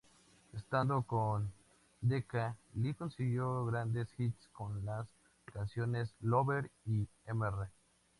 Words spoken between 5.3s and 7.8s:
canciones "Lover" y "Mr.